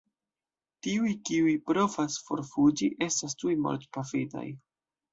[0.87, 4.47] Tiuj, kiuj provas forfuĝi estas tuj mortpafitaj.